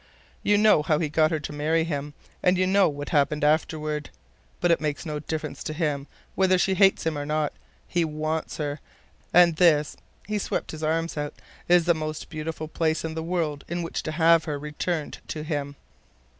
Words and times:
You 0.41 0.57
know 0.57 0.81
how 0.81 0.97
he 0.97 1.09
got 1.09 1.29
her 1.29 1.39
to 1.41 1.53
marry 1.53 1.83
him, 1.83 2.15
and 2.41 2.57
you 2.57 2.65
know 2.65 2.89
what 2.89 3.09
happened 3.09 3.43
afterward. 3.43 4.09
But 4.59 4.71
it 4.71 4.81
makes 4.81 5.05
no 5.05 5.19
difference 5.19 5.61
to 5.65 5.73
him 5.73 6.07
whether 6.33 6.57
she 6.57 6.73
hates 6.73 7.05
him 7.05 7.15
or 7.19 7.23
not. 7.23 7.53
He 7.87 8.03
wants 8.03 8.57
her. 8.57 8.79
And 9.31 9.57
this"—he 9.57 10.39
swept 10.39 10.71
his 10.71 10.81
arms 10.81 11.17
out, 11.17 11.35
"is 11.67 11.85
the 11.85 11.93
most 11.93 12.31
beautiful 12.31 12.67
place 12.67 13.05
in 13.05 13.13
the 13.13 13.21
world 13.21 13.63
in 13.67 13.83
which 13.83 14.01
to 14.01 14.13
have 14.13 14.45
her 14.45 14.57
returned 14.57 15.19
to 15.27 15.43
him. 15.43 15.75